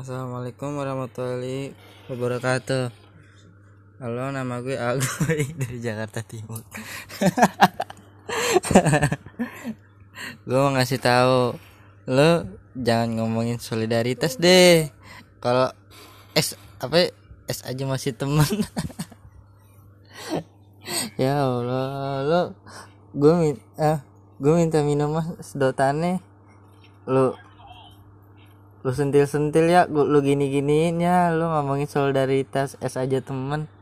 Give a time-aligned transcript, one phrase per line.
[0.00, 1.76] Assalamualaikum warahmatullahi
[2.08, 2.88] wabarakatuh.
[4.00, 6.64] Halo, nama gue Agoy dari Jakarta Timur.
[10.48, 11.52] gue mau ngasih tahu,
[12.08, 14.88] lo jangan ngomongin solidaritas deh.
[15.36, 15.68] Kalau
[16.32, 17.12] es apa
[17.44, 18.48] es aja masih teman.
[21.20, 22.56] ya Allah, lo
[23.12, 24.00] gue minta ah,
[24.40, 26.24] gue minta minuman sedotannya
[27.04, 27.36] lu
[28.82, 31.30] lu sentil sentil ya lu gini giniin ya.
[31.30, 33.70] Lu ngomongin solidaritas es aja temen